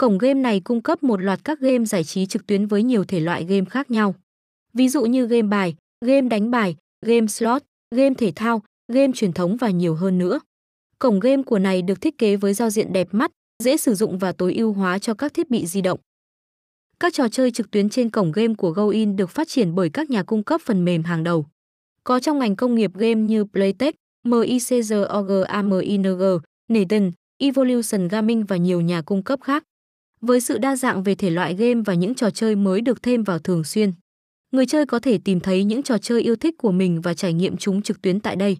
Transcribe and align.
Cổng 0.00 0.18
game 0.18 0.34
này 0.34 0.60
cung 0.60 0.80
cấp 0.80 1.02
một 1.02 1.22
loạt 1.22 1.44
các 1.44 1.60
game 1.60 1.84
giải 1.84 2.04
trí 2.04 2.26
trực 2.26 2.46
tuyến 2.46 2.66
với 2.66 2.82
nhiều 2.82 3.04
thể 3.04 3.20
loại 3.20 3.44
game 3.44 3.64
khác 3.64 3.90
nhau. 3.90 4.14
Ví 4.74 4.88
dụ 4.88 5.04
như 5.04 5.26
game 5.26 5.48
bài, 5.48 5.74
game 6.04 6.28
đánh 6.28 6.50
bài, 6.50 6.76
game 7.06 7.26
slot, 7.26 7.62
game 7.94 8.14
thể 8.14 8.32
thao, 8.36 8.62
game 8.92 9.12
truyền 9.14 9.32
thống 9.32 9.56
và 9.56 9.70
nhiều 9.70 9.94
hơn 9.94 10.18
nữa. 10.18 10.40
Cổng 10.98 11.20
game 11.20 11.42
của 11.42 11.58
này 11.58 11.82
được 11.82 12.00
thiết 12.00 12.18
kế 12.18 12.36
với 12.36 12.54
giao 12.54 12.70
diện 12.70 12.92
đẹp 12.92 13.08
mắt, 13.12 13.30
dễ 13.62 13.76
sử 13.76 13.94
dụng 13.94 14.18
và 14.18 14.32
tối 14.32 14.54
ưu 14.54 14.72
hóa 14.72 14.98
cho 14.98 15.14
các 15.14 15.34
thiết 15.34 15.50
bị 15.50 15.66
di 15.66 15.80
động. 15.80 16.00
Các 17.00 17.14
trò 17.14 17.28
chơi 17.28 17.50
trực 17.50 17.70
tuyến 17.70 17.88
trên 17.88 18.10
cổng 18.10 18.32
game 18.32 18.54
của 18.54 18.70
GoIn 18.70 19.16
được 19.16 19.30
phát 19.30 19.48
triển 19.48 19.74
bởi 19.74 19.90
các 19.90 20.10
nhà 20.10 20.22
cung 20.22 20.42
cấp 20.42 20.60
phần 20.64 20.84
mềm 20.84 21.02
hàng 21.02 21.24
đầu. 21.24 21.46
Có 22.04 22.20
trong 22.20 22.38
ngành 22.38 22.56
công 22.56 22.74
nghiệp 22.74 22.90
game 22.94 23.14
như 23.14 23.44
Playtech, 23.44 23.94
MICROG 24.24 25.42
AMING, 25.48 26.06
Nathan, 26.68 27.12
Evolution 27.38 28.08
Gaming 28.08 28.44
và 28.44 28.56
nhiều 28.56 28.80
nhà 28.80 29.02
cung 29.02 29.22
cấp 29.22 29.40
khác. 29.42 29.64
Với 30.20 30.40
sự 30.40 30.58
đa 30.58 30.76
dạng 30.76 31.02
về 31.02 31.14
thể 31.14 31.30
loại 31.30 31.54
game 31.54 31.80
và 31.86 31.94
những 31.94 32.14
trò 32.14 32.30
chơi 32.30 32.56
mới 32.56 32.80
được 32.80 33.02
thêm 33.02 33.22
vào 33.22 33.38
thường 33.38 33.64
xuyên, 33.64 33.92
người 34.52 34.66
chơi 34.66 34.86
có 34.86 34.98
thể 34.98 35.18
tìm 35.18 35.40
thấy 35.40 35.64
những 35.64 35.82
trò 35.82 35.98
chơi 35.98 36.22
yêu 36.22 36.36
thích 36.36 36.54
của 36.58 36.72
mình 36.72 37.00
và 37.00 37.14
trải 37.14 37.32
nghiệm 37.32 37.56
chúng 37.56 37.82
trực 37.82 38.02
tuyến 38.02 38.20
tại 38.20 38.36
đây. 38.36 38.56